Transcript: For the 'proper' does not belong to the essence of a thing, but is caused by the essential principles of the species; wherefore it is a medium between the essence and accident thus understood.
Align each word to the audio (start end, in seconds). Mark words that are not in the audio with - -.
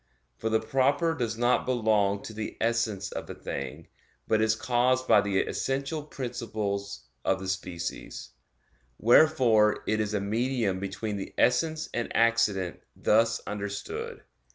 For 0.35 0.49
the 0.49 0.59
'proper' 0.59 1.13
does 1.13 1.37
not 1.37 1.67
belong 1.67 2.23
to 2.23 2.33
the 2.33 2.57
essence 2.59 3.11
of 3.11 3.29
a 3.29 3.35
thing, 3.35 3.87
but 4.27 4.41
is 4.41 4.55
caused 4.55 5.07
by 5.07 5.21
the 5.21 5.37
essential 5.41 6.01
principles 6.01 7.05
of 7.23 7.39
the 7.39 7.47
species; 7.47 8.31
wherefore 8.97 9.83
it 9.85 9.99
is 9.99 10.15
a 10.15 10.19
medium 10.19 10.79
between 10.79 11.17
the 11.17 11.35
essence 11.37 11.87
and 11.93 12.09
accident 12.17 12.79
thus 12.95 13.41
understood. 13.45 14.23